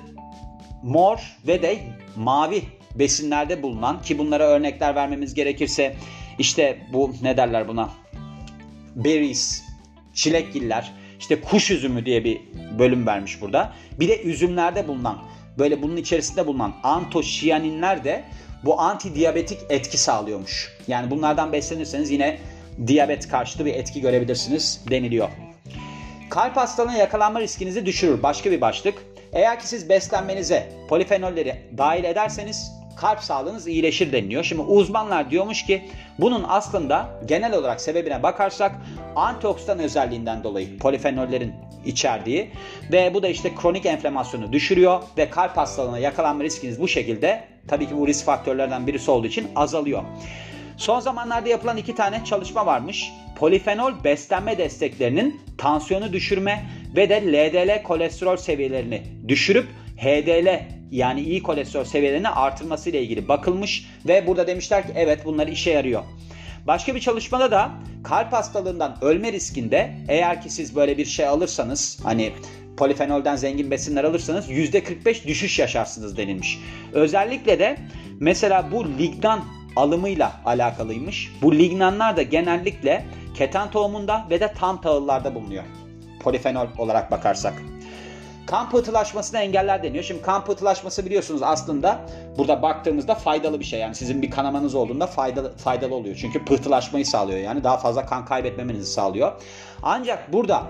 mor 0.83 1.37
ve 1.47 1.61
de 1.61 1.77
mavi 2.15 2.61
besinlerde 2.95 3.63
bulunan 3.63 4.01
ki 4.01 4.17
bunlara 4.17 4.43
örnekler 4.43 4.95
vermemiz 4.95 5.33
gerekirse 5.33 5.95
işte 6.39 6.79
bu 6.93 7.13
ne 7.21 7.37
derler 7.37 7.67
buna 7.67 7.89
berries, 8.95 9.63
çilekgiller, 10.13 10.91
işte 11.19 11.41
kuş 11.41 11.71
üzümü 11.71 12.05
diye 12.05 12.23
bir 12.23 12.41
bölüm 12.79 13.07
vermiş 13.07 13.41
burada. 13.41 13.73
Bir 13.99 14.07
de 14.07 14.21
üzümlerde 14.21 14.87
bulunan 14.87 15.17
böyle 15.57 15.81
bunun 15.81 15.97
içerisinde 15.97 16.47
bulunan 16.47 16.73
antosiyaninler 16.83 18.03
de 18.03 18.23
bu 18.65 18.79
antidiyabetik 18.81 19.59
etki 19.69 19.97
sağlıyormuş. 19.97 20.77
Yani 20.87 21.11
bunlardan 21.11 21.53
beslenirseniz 21.53 22.11
yine 22.11 22.37
diyabet 22.87 23.27
karşıtı 23.27 23.65
bir 23.65 23.73
etki 23.73 24.01
görebilirsiniz 24.01 24.81
deniliyor. 24.89 25.29
Kalp 26.29 26.57
hastalığına 26.57 26.95
yakalanma 26.95 27.41
riskinizi 27.41 27.85
düşürür. 27.85 28.23
Başka 28.23 28.51
bir 28.51 28.61
başlık. 28.61 29.05
Eğer 29.33 29.59
ki 29.59 29.67
siz 29.67 29.89
beslenmenize 29.89 30.71
polifenolleri 30.89 31.55
dahil 31.77 32.03
ederseniz 32.03 32.71
kalp 32.97 33.19
sağlığınız 33.19 33.67
iyileşir 33.67 34.11
deniliyor. 34.11 34.43
Şimdi 34.43 34.61
uzmanlar 34.61 35.31
diyormuş 35.31 35.65
ki 35.65 35.89
bunun 36.19 36.45
aslında 36.47 37.09
genel 37.25 37.53
olarak 37.53 37.81
sebebine 37.81 38.23
bakarsak 38.23 38.75
antioksidan 39.15 39.79
özelliğinden 39.79 40.43
dolayı 40.43 40.79
polifenollerin 40.79 41.53
içerdiği 41.85 42.51
ve 42.91 43.13
bu 43.13 43.23
da 43.23 43.27
işte 43.27 43.55
kronik 43.55 43.85
enflamasyonu 43.85 44.53
düşürüyor 44.53 45.03
ve 45.17 45.29
kalp 45.29 45.57
hastalığına 45.57 45.99
yakalanma 45.99 46.43
riskiniz 46.43 46.81
bu 46.81 46.87
şekilde 46.87 47.54
tabii 47.67 47.87
ki 47.87 47.97
bu 47.97 48.07
risk 48.07 48.25
faktörlerden 48.25 48.87
birisi 48.87 49.11
olduğu 49.11 49.27
için 49.27 49.47
azalıyor. 49.55 50.03
Son 50.77 50.99
zamanlarda 50.99 51.49
yapılan 51.49 51.77
iki 51.77 51.95
tane 51.95 52.25
çalışma 52.25 52.65
varmış. 52.65 53.11
Polifenol 53.35 54.03
beslenme 54.03 54.57
desteklerinin 54.57 55.41
tansiyonu 55.57 56.13
düşürme 56.13 56.65
ve 56.95 57.09
de 57.09 57.21
LDL 57.21 57.83
kolesterol 57.83 58.37
seviyelerini 58.37 59.03
düşürüp 59.27 59.67
HDL 59.97 60.65
yani 60.91 61.21
iyi 61.21 61.43
kolesterol 61.43 61.83
seviyelerini 61.83 62.29
artırması 62.29 62.89
ile 62.89 63.01
ilgili 63.01 63.27
bakılmış 63.27 63.89
ve 64.07 64.27
burada 64.27 64.47
demişler 64.47 64.87
ki 64.87 64.93
evet 64.95 65.25
bunlar 65.25 65.47
işe 65.47 65.71
yarıyor. 65.71 66.03
Başka 66.67 66.95
bir 66.95 66.99
çalışmada 66.99 67.51
da 67.51 67.71
kalp 68.03 68.33
hastalığından 68.33 68.97
ölme 69.01 69.31
riskinde 69.31 69.95
eğer 70.07 70.41
ki 70.41 70.49
siz 70.49 70.75
böyle 70.75 70.97
bir 70.97 71.05
şey 71.05 71.27
alırsanız 71.27 71.99
hani 72.03 72.31
polifenolden 72.77 73.35
zengin 73.35 73.71
besinler 73.71 74.03
alırsanız 74.03 74.49
%45 74.49 75.27
düşüş 75.27 75.59
yaşarsınız 75.59 76.17
denilmiş. 76.17 76.59
Özellikle 76.93 77.59
de 77.59 77.77
mesela 78.19 78.71
bu 78.71 78.87
lignan 78.87 79.43
alımıyla 79.75 80.31
alakalıymış. 80.45 81.31
Bu 81.41 81.55
lignanlar 81.55 82.17
da 82.17 82.21
genellikle 82.21 83.05
keten 83.33 83.71
tohumunda 83.71 84.27
ve 84.29 84.39
de 84.39 84.53
tam 84.59 84.81
tahıllarda 84.81 85.35
bulunuyor. 85.35 85.63
Polifenol 86.23 86.67
olarak 86.77 87.11
bakarsak. 87.11 87.53
Kan 88.47 88.69
pıhtılaşmasını 88.69 89.39
engeller 89.39 89.83
deniyor. 89.83 90.03
Şimdi 90.03 90.21
kan 90.21 90.45
pıhtılaşması 90.45 91.05
biliyorsunuz 91.05 91.41
aslında 91.43 91.99
burada 92.37 92.61
baktığımızda 92.61 93.15
faydalı 93.15 93.59
bir 93.59 93.65
şey. 93.65 93.79
Yani 93.79 93.95
sizin 93.95 94.21
bir 94.21 94.31
kanamanız 94.31 94.75
olduğunda 94.75 95.07
faydalı, 95.07 95.57
faydalı 95.57 95.95
oluyor. 95.95 96.15
Çünkü 96.15 96.45
pıhtılaşmayı 96.45 97.05
sağlıyor. 97.05 97.39
Yani 97.39 97.63
daha 97.63 97.77
fazla 97.77 98.05
kan 98.05 98.25
kaybetmemenizi 98.25 98.91
sağlıyor. 98.91 99.31
Ancak 99.83 100.33
burada 100.33 100.63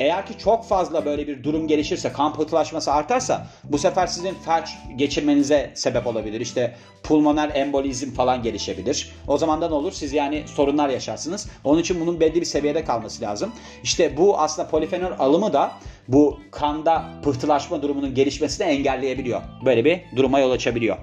eğer 0.00 0.26
ki 0.26 0.38
çok 0.38 0.64
fazla 0.64 1.04
böyle 1.04 1.26
bir 1.26 1.44
durum 1.44 1.68
gelişirse, 1.68 2.12
kan 2.12 2.34
pıhtılaşması 2.34 2.92
artarsa 2.92 3.46
bu 3.64 3.78
sefer 3.78 4.06
sizin 4.06 4.34
felç 4.34 4.68
geçirmenize 4.96 5.70
sebep 5.74 6.06
olabilir. 6.06 6.40
İşte 6.40 6.76
pulmoner 7.02 7.50
embolizm 7.54 8.10
falan 8.10 8.42
gelişebilir. 8.42 9.12
O 9.26 9.38
zaman 9.38 9.60
da 9.60 9.68
ne 9.68 9.74
olur? 9.74 9.92
Siz 9.92 10.12
yani 10.12 10.44
sorunlar 10.46 10.88
yaşarsınız. 10.88 11.48
Onun 11.64 11.80
için 11.80 12.00
bunun 12.00 12.20
belli 12.20 12.34
bir 12.34 12.44
seviyede 12.44 12.84
kalması 12.84 13.22
lazım. 13.22 13.52
İşte 13.82 14.16
bu 14.16 14.38
aslında 14.38 14.68
polifenol 14.68 15.12
alımı 15.18 15.52
da 15.52 15.72
bu 16.08 16.40
kanda 16.50 17.04
pıhtılaşma 17.24 17.82
durumunun 17.82 18.14
gelişmesini 18.14 18.66
engelleyebiliyor. 18.66 19.42
Böyle 19.64 19.84
bir 19.84 20.00
duruma 20.16 20.40
yol 20.40 20.50
açabiliyor. 20.50 20.97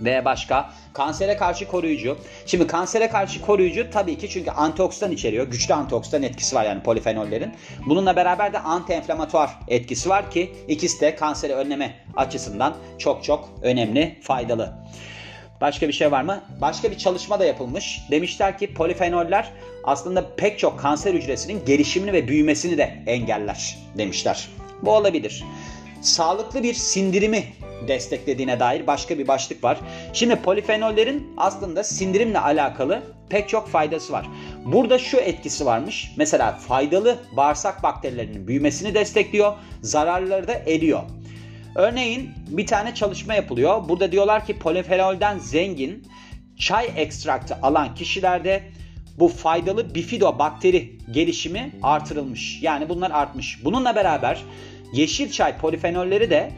Ve 0.00 0.24
başka 0.24 0.70
kansere 0.92 1.36
karşı 1.36 1.68
koruyucu. 1.68 2.18
Şimdi 2.46 2.66
kansere 2.66 3.08
karşı 3.08 3.42
koruyucu 3.42 3.90
tabii 3.90 4.18
ki 4.18 4.28
çünkü 4.30 4.50
antioksidan 4.50 5.12
içeriyor. 5.12 5.46
Güçlü 5.46 5.74
antioksidan 5.74 6.22
etkisi 6.22 6.56
var 6.56 6.64
yani 6.64 6.82
polifenollerin. 6.82 7.52
Bununla 7.86 8.16
beraber 8.16 8.52
de 8.52 8.58
anti-enflamatuar 8.58 9.48
etkisi 9.68 10.08
var 10.08 10.30
ki 10.30 10.52
ikisi 10.68 11.00
de 11.00 11.16
kanseri 11.16 11.54
önleme 11.54 11.94
açısından 12.16 12.76
çok 12.98 13.24
çok 13.24 13.48
önemli, 13.62 14.18
faydalı. 14.22 14.72
Başka 15.60 15.88
bir 15.88 15.92
şey 15.92 16.12
var 16.12 16.22
mı? 16.22 16.44
Başka 16.60 16.90
bir 16.90 16.98
çalışma 16.98 17.40
da 17.40 17.44
yapılmış. 17.44 18.00
Demişler 18.10 18.58
ki 18.58 18.74
polifenoller 18.74 19.52
aslında 19.84 20.36
pek 20.36 20.58
çok 20.58 20.80
kanser 20.80 21.14
hücresinin 21.14 21.64
gelişimini 21.64 22.12
ve 22.12 22.28
büyümesini 22.28 22.78
de 22.78 23.02
engeller 23.06 23.78
demişler. 23.98 24.48
Bu 24.82 24.92
olabilir. 24.92 25.44
Sağlıklı 26.00 26.62
bir 26.62 26.74
sindirimi 26.74 27.44
desteklediğine 27.88 28.60
dair 28.60 28.86
başka 28.86 29.18
bir 29.18 29.28
başlık 29.28 29.64
var. 29.64 29.80
Şimdi 30.12 30.36
polifenollerin 30.36 31.34
aslında 31.36 31.84
sindirimle 31.84 32.38
alakalı 32.38 33.02
pek 33.30 33.48
çok 33.48 33.68
faydası 33.68 34.12
var. 34.12 34.28
Burada 34.64 34.98
şu 34.98 35.16
etkisi 35.16 35.66
varmış. 35.66 36.12
Mesela 36.16 36.52
faydalı 36.52 37.18
bağırsak 37.36 37.82
bakterilerinin 37.82 38.48
büyümesini 38.48 38.94
destekliyor, 38.94 39.52
zararları 39.82 40.48
da 40.48 40.54
eliyor. 40.54 41.02
Örneğin 41.74 42.30
bir 42.48 42.66
tane 42.66 42.94
çalışma 42.94 43.34
yapılıyor. 43.34 43.88
Burada 43.88 44.12
diyorlar 44.12 44.46
ki 44.46 44.58
polifenolden 44.58 45.38
zengin 45.38 46.06
çay 46.58 46.90
ekstraktı 46.96 47.58
alan 47.62 47.94
kişilerde 47.94 48.62
bu 49.18 49.28
faydalı 49.28 49.94
bifido 49.94 50.38
bakteri 50.38 50.98
gelişimi 51.10 51.72
artırılmış. 51.82 52.58
Yani 52.62 52.88
bunlar 52.88 53.10
artmış. 53.10 53.64
Bununla 53.64 53.96
beraber 53.96 54.42
yeşil 54.92 55.30
çay 55.30 55.58
polifenolleri 55.58 56.30
de 56.30 56.52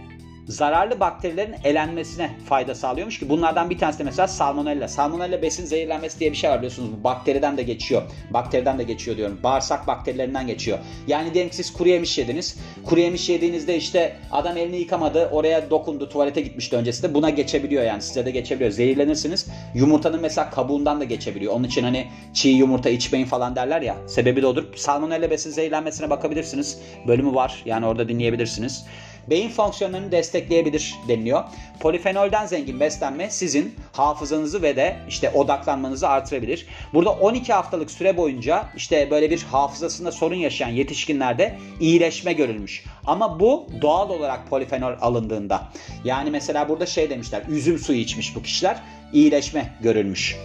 zararlı 0.53 1.01
bakterilerin 1.01 1.55
elenmesine 1.65 2.31
fayda 2.49 2.75
sağlıyormuş 2.75 3.19
ki 3.19 3.29
bunlardan 3.29 3.71
bir 3.71 3.79
tanesi 3.79 3.99
de 3.99 4.05
mesela 4.05 4.29
salmonella. 4.29 4.89
Salmonella 4.89 5.43
besin 5.43 5.65
zehirlenmesi 5.65 6.21
diye 6.21 6.33
bir 6.33 6.37
şey 6.37 6.51
var 6.51 6.59
biliyorsunuz. 6.59 6.91
Bu 7.01 7.05
bakteriden 7.05 7.57
de 7.57 7.63
geçiyor. 7.63 8.03
Bakteriden 8.31 8.79
de 8.79 8.83
geçiyor 8.83 9.17
diyorum. 9.17 9.41
Bağırsak 9.43 9.87
bakterilerinden 9.87 10.47
geçiyor. 10.47 10.79
Yani 11.07 11.35
diyelim 11.35 11.51
ki 11.51 11.57
siz 11.57 11.73
kuru 11.73 11.89
yemiş 11.89 12.19
yediniz. 12.19 12.57
Kuru 12.85 13.01
yemiş 13.01 13.29
yediğinizde 13.29 13.77
işte 13.77 14.17
adam 14.33 14.57
elini 14.57 14.77
yıkamadı. 14.77 15.29
Oraya 15.33 15.71
dokundu. 15.71 16.09
Tuvalete 16.09 16.41
gitmişti 16.41 16.77
öncesinde. 16.77 17.15
Buna 17.15 17.31
geçebiliyor 17.31 17.85
yani. 17.85 18.03
Size 18.03 18.27
de 18.27 18.31
geçebiliyor. 18.31 18.71
Zehirlenirsiniz. 18.71 19.47
Yumurtanın 19.75 20.21
mesela 20.21 20.51
kabuğundan 20.51 21.01
da 21.01 21.05
geçebiliyor. 21.05 21.53
Onun 21.53 21.65
için 21.65 21.83
hani 21.83 22.07
çiğ 22.35 22.49
yumurta 22.49 22.91
içmeyin 22.91 23.27
falan 23.27 23.57
derler 23.57 23.83
ya. 23.83 23.97
Sebebi 24.09 24.43
de 24.43 24.47
odur. 24.47 24.65
Salmonella 24.77 25.31
besin 25.31 25.51
zehirlenmesine 25.51 26.11
bakabilirsiniz. 26.11 26.79
Bölümü 27.07 27.35
var. 27.35 27.63
Yani 27.65 27.87
orada 27.87 28.09
dinleyebilirsiniz 28.09 28.85
beyin 29.31 29.51
fonksiyonlarını 29.51 30.13
destekleyebilir 30.13 30.95
deniliyor. 31.09 31.45
Polifenolden 31.81 32.47
zengin 32.47 32.81
beslenme 32.81 33.31
sizin 33.31 33.75
hafızanızı 33.93 34.63
ve 34.63 34.77
de 34.77 34.97
işte 35.09 35.31
odaklanmanızı 35.31 36.09
artırabilir. 36.09 36.67
Burada 36.95 37.11
12 37.11 37.53
haftalık 37.53 37.91
süre 37.91 38.17
boyunca 38.17 38.65
işte 38.77 39.11
böyle 39.11 39.31
bir 39.31 39.43
hafızasında 39.43 40.13
sorun 40.13 40.35
yaşayan 40.35 40.69
yetişkinlerde 40.69 41.59
iyileşme 41.81 42.33
görülmüş. 42.33 42.85
Ama 43.07 43.41
bu 43.41 43.67
doğal 43.83 44.11
olarak 44.11 44.51
polifenol 44.51 44.93
alındığında. 45.01 45.69
Yani 46.05 46.31
mesela 46.31 46.69
burada 46.69 46.87
şey 46.87 47.11
demişler 47.11 47.43
üzüm 47.49 47.79
suyu 47.79 47.99
içmiş 47.99 48.37
bu 48.37 48.43
kişiler 48.43 48.77
iyileşme 49.13 49.73
görülmüş. 49.81 50.37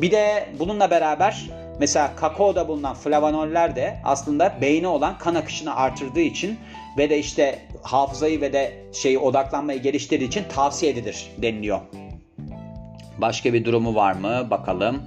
Bir 0.00 0.10
de 0.10 0.48
bununla 0.58 0.90
beraber 0.90 1.46
mesela 1.80 2.16
kakaoda 2.16 2.68
bulunan 2.68 2.94
flavanoller 2.94 3.76
de 3.76 3.98
aslında 4.04 4.58
beyne 4.60 4.88
olan 4.88 5.18
kan 5.18 5.34
akışını 5.34 5.76
artırdığı 5.76 6.20
için 6.20 6.58
ve 6.98 7.10
de 7.10 7.18
işte 7.18 7.58
hafızayı 7.82 8.40
ve 8.40 8.52
de 8.52 8.72
şeyi 8.92 9.18
odaklanmayı 9.18 9.82
geliştirdiği 9.82 10.28
için 10.28 10.44
tavsiye 10.54 10.92
edilir 10.92 11.30
deniliyor. 11.38 11.80
Başka 13.18 13.52
bir 13.52 13.64
durumu 13.64 13.94
var 13.94 14.12
mı? 14.12 14.50
Bakalım. 14.50 15.02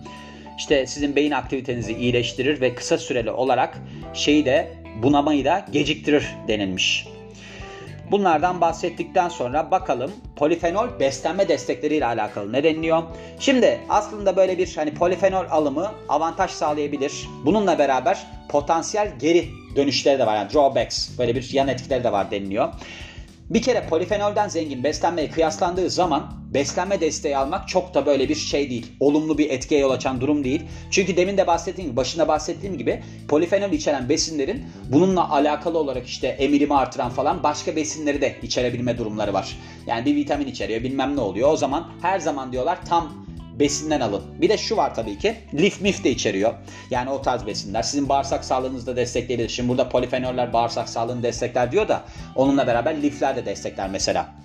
İşte 0.57 0.87
sizin 0.87 1.15
beyin 1.15 1.31
aktivitenizi 1.31 1.93
iyileştirir 1.93 2.61
ve 2.61 2.75
kısa 2.75 2.97
süreli 2.97 3.31
olarak 3.31 3.77
şeyi 4.13 4.45
de 4.45 4.73
bunamayı 5.03 5.45
da 5.45 5.65
geciktirir 5.71 6.27
denilmiş. 6.47 7.07
Bunlardan 8.12 8.62
bahsettikten 8.62 9.29
sonra 9.29 9.72
bakalım 9.72 10.12
polifenol 10.36 11.00
beslenme 11.00 11.48
destekleriyle 11.48 12.05
alakalı 12.05 12.53
ne 12.53 12.63
deniliyor? 12.63 13.03
Şimdi 13.39 13.79
aslında 13.89 14.36
böyle 14.36 14.57
bir 14.57 14.75
hani 14.75 14.93
polifenol 14.93 15.45
alımı 15.50 15.91
avantaj 16.10 16.51
sağlayabilir. 16.51 17.27
Bununla 17.45 17.79
beraber 17.79 18.27
potansiyel 18.50 19.19
geri 19.19 19.50
dönüşleri 19.75 20.19
de 20.19 20.25
var. 20.25 20.36
Yani 20.36 20.53
drawbacks 20.53 21.17
böyle 21.17 21.36
bir 21.36 21.50
yan 21.53 21.67
etkileri 21.67 22.03
de 22.03 22.12
var 22.12 22.31
deniliyor. 22.31 22.74
Bir 23.50 23.62
kere 23.62 23.88
polifenolden 23.88 24.47
zengin 24.47 24.83
beslenmeye 24.83 25.29
kıyaslandığı 25.29 25.89
zaman 25.89 26.31
beslenme 26.53 27.01
desteği 27.01 27.38
almak 27.38 27.67
çok 27.67 27.93
da 27.93 28.05
böyle 28.05 28.29
bir 28.29 28.35
şey 28.35 28.69
değil. 28.69 28.91
Olumlu 29.00 29.38
bir 29.38 29.50
etkiye 29.50 29.79
yol 29.79 29.91
açan 29.91 30.21
durum 30.21 30.43
değil. 30.43 30.62
Çünkü 30.91 31.17
demin 31.17 31.38
de 31.38 31.47
bahsettiğim 31.47 31.89
gibi, 31.89 31.97
başında 31.97 32.27
bahsettiğim 32.27 32.77
gibi 32.77 33.03
polifenol 33.27 33.71
içeren 33.71 34.09
besinlerin 34.09 34.65
bununla 34.91 35.29
alakalı 35.29 35.77
olarak 35.77 36.07
işte 36.07 36.27
emirimi 36.27 36.75
artıran 36.75 37.09
falan 37.09 37.43
başka 37.43 37.75
besinleri 37.75 38.21
de 38.21 38.35
içerebilme 38.41 38.97
durumları 38.97 39.33
var. 39.33 39.57
Yani 39.88 40.05
bir 40.05 40.15
vitamin 40.15 40.47
içeriyor 40.47 40.83
bilmem 40.83 41.15
ne 41.15 41.21
oluyor. 41.21 41.51
O 41.51 41.57
zaman 41.57 41.88
her 42.01 42.19
zaman 42.19 42.51
diyorlar 42.51 42.85
tam 42.85 43.25
besinden 43.60 44.01
alın. 44.01 44.24
Bir 44.41 44.50
de 44.50 44.57
şu 44.57 44.77
var 44.77 44.95
tabii 44.95 45.17
ki. 45.17 45.36
Lif 45.53 45.81
mif 45.81 46.03
de 46.03 46.10
içeriyor. 46.10 46.53
Yani 46.89 47.10
o 47.10 47.22
tarz 47.22 47.45
besinler. 47.45 47.83
Sizin 47.83 48.10
bağırsak 48.10 48.45
sağlığınızı 48.45 48.88
da 48.88 48.95
destekleyebilir. 48.95 49.50
Şimdi 49.50 49.69
burada 49.69 49.89
polifenoller 49.89 50.53
bağırsak 50.53 50.89
sağlığını 50.89 51.24
destekler 51.24 51.72
diyor 51.72 51.88
da 51.88 52.01
onunla 52.36 52.67
beraber 52.67 53.01
lifler 53.01 53.36
de 53.36 53.45
destekler 53.45 53.89
mesela. 53.89 54.36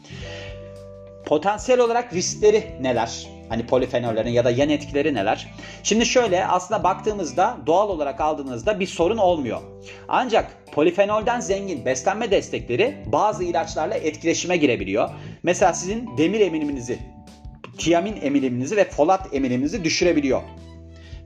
Potansiyel 1.27 1.81
olarak 1.81 2.15
riskleri 2.15 2.65
neler? 2.81 3.27
Hani 3.49 3.67
polifenollerin 3.67 4.31
ya 4.31 4.45
da 4.45 4.51
yan 4.51 4.69
etkileri 4.69 5.15
neler? 5.15 5.55
Şimdi 5.83 6.07
şöyle 6.07 6.47
aslında 6.47 6.85
baktığımızda 6.85 7.57
doğal 7.67 7.89
olarak 7.89 8.21
aldığınızda 8.21 8.81
bir 8.81 8.87
sorun 8.87 9.17
olmuyor. 9.17 9.61
Ancak 10.09 10.47
polifenolden 10.73 11.41
zengin 11.41 11.85
beslenme 11.85 12.31
destekleri 12.31 12.97
bazı 13.07 13.45
ilaçlarla 13.45 13.95
etkileşime 13.95 14.57
girebiliyor. 14.57 15.11
Mesela 15.43 15.73
sizin 15.73 16.19
demir 16.19 16.41
eminiminizi 16.41 16.99
tiamin 17.79 18.19
emiliminizi 18.23 18.77
ve 18.77 18.85
folat 18.85 19.35
emiliminizi 19.35 19.85
düşürebiliyor. 19.85 20.43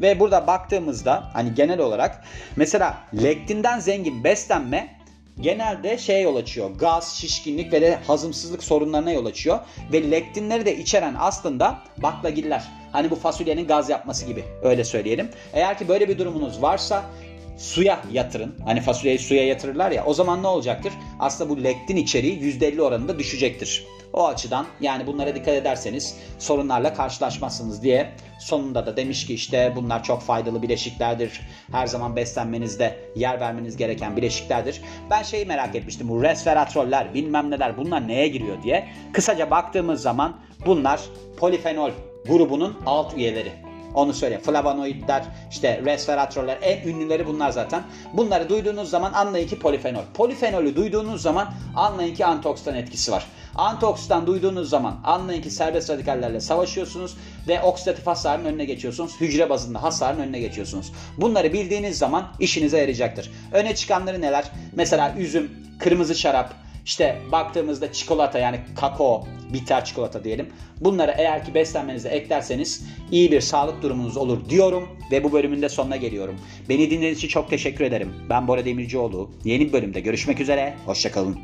Ve 0.01 0.21
burada 0.21 0.47
baktığımızda 0.47 1.31
hani 1.33 1.55
genel 1.55 1.81
olarak 1.81 2.25
mesela 2.57 2.99
lektinden 3.23 3.79
zengin 3.79 4.25
beslenme 4.25 5.03
genelde 5.41 5.99
şeye 5.99 6.21
yol 6.21 6.37
açıyor. 6.37 6.71
Gaz, 6.71 7.15
şişkinlik 7.15 7.73
ve 7.73 7.81
de 7.81 7.99
hazımsızlık 8.07 8.63
sorunlarına 8.63 9.13
yol 9.13 9.27
açıyor. 9.27 9.59
Ve 9.93 10.11
lektinleri 10.11 10.67
de 10.67 10.77
içeren 10.77 11.15
aslında 11.19 11.79
baklagiller. 11.99 12.65
Hani 12.93 13.11
bu 13.11 13.17
fasulyenin 13.17 13.67
gaz 13.67 13.91
yapması 13.91 14.27
gibi 14.27 14.45
öyle 14.63 14.85
söyleyelim. 14.85 15.31
Eğer 15.53 15.79
ki 15.79 15.89
böyle 15.89 16.09
bir 16.09 16.19
durumunuz 16.19 16.63
varsa 16.63 17.05
suya 17.59 18.01
yatırın. 18.13 18.55
Hani 18.65 18.81
fasulyeyi 18.81 19.19
suya 19.19 19.47
yatırırlar 19.47 19.91
ya 19.91 20.05
o 20.05 20.15
zaman 20.15 20.43
ne 20.43 20.47
olacaktır? 20.47 20.93
Aslında 21.21 21.51
bu 21.51 21.65
lektin 21.65 21.97
içeriği 21.97 22.41
%50 22.41 22.81
oranında 22.81 23.19
düşecektir. 23.19 23.85
O 24.13 24.27
açıdan 24.27 24.67
yani 24.81 25.07
bunlara 25.07 25.35
dikkat 25.35 25.55
ederseniz 25.55 26.17
sorunlarla 26.39 26.95
karşılaşmazsınız 26.95 27.83
diye 27.83 28.13
sonunda 28.39 28.87
da 28.87 28.97
demiş 28.97 29.27
ki 29.27 29.35
işte 29.35 29.73
bunlar 29.77 30.05
çok 30.05 30.23
faydalı 30.23 30.63
bileşiklerdir. 30.63 31.41
Her 31.73 31.87
zaman 31.87 32.17
beslenmenizde 32.17 32.99
yer 33.17 33.41
vermeniz 33.41 33.77
gereken 33.77 34.17
bileşiklerdir. 34.17 34.83
Ben 35.11 35.23
şeyi 35.23 35.47
merak 35.47 35.75
etmiştim 35.75 36.09
bu 36.09 36.23
resveratroller 36.23 37.15
bilmem 37.15 37.51
neler 37.51 37.77
bunlar 37.77 38.09
neye 38.09 38.29
giriyor 38.29 38.63
diye. 38.63 38.89
Kısaca 39.13 39.51
baktığımız 39.51 40.03
zaman 40.03 40.41
bunlar 40.67 41.01
polifenol 41.37 41.91
grubunun 42.29 42.79
alt 42.87 43.17
üyeleri. 43.17 43.72
Onu 43.95 44.15
söyle. 44.15 44.39
Flavonoidler, 44.39 45.25
işte 45.51 45.81
resveratroller 45.85 46.59
en 46.63 46.89
ünlüleri 46.89 47.27
bunlar 47.27 47.51
zaten. 47.51 47.83
Bunları 48.13 48.49
duyduğunuz 48.49 48.91
zaman 48.91 49.13
anlayın 49.13 49.49
ki 49.49 49.59
polifenol. 49.59 50.03
Polifenolü 50.15 50.77
duyduğunuz 50.77 51.23
zaman 51.23 51.55
anlayın 51.77 52.15
ki 52.15 52.27
antioksidan 52.27 52.75
etkisi 52.75 53.13
var. 53.13 53.27
Antioksidan 53.55 54.27
duyduğunuz 54.27 54.71
zaman 54.71 55.01
anlayın 55.05 55.43
ki 55.43 55.51
serbest 55.51 55.91
radikallerle 55.91 56.41
savaşıyorsunuz 56.41 57.17
ve 57.49 57.63
oksidatif 57.63 58.07
hasarın 58.07 58.45
önüne 58.45 58.65
geçiyorsunuz. 58.65 59.21
Hücre 59.21 59.51
bazında 59.51 59.83
hasarın 59.83 60.21
önüne 60.21 60.41
geçiyorsunuz. 60.41 60.93
Bunları 61.19 61.53
bildiğiniz 61.53 61.99
zaman 61.99 62.29
işinize 62.41 62.79
yarayacaktır. 62.79 63.31
Öne 63.53 63.75
çıkanları 63.75 64.21
neler? 64.21 64.45
Mesela 64.73 65.15
üzüm, 65.19 65.51
kırmızı 65.79 66.15
şarap, 66.15 66.55
işte 66.85 67.19
baktığımızda 67.33 67.93
çikolata 67.93 68.39
yani 68.39 68.61
kakao, 68.77 69.27
bitter 69.53 69.85
çikolata 69.85 70.25
diyelim. 70.25 70.49
Bunları 70.81 71.15
eğer 71.19 71.45
ki 71.45 71.55
beslenmenize 71.55 72.09
eklerseniz 72.09 72.87
iyi 73.11 73.33
bir 73.33 73.41
sağlık 73.41 73.83
durumunuz 73.83 74.17
olur 74.17 74.49
diyorum 74.49 74.89
ve 75.11 75.25
bu 75.25 75.33
bölümün 75.33 75.63
de 75.63 75.69
sonuna 75.69 75.97
geliyorum. 75.97 76.37
Beni 76.69 76.91
dinlediğiniz 76.91 77.19
için 77.19 77.29
çok 77.29 77.51
teşekkür 77.51 77.85
ederim. 77.85 78.15
Ben 78.31 78.49
Bora 78.49 78.65
Demircioğlu. 78.65 79.31
Yeni 79.45 79.67
bir 79.67 79.73
bölümde 79.73 80.01
görüşmek 80.01 80.41
üzere. 80.41 80.75
Hoşçakalın. 80.87 81.39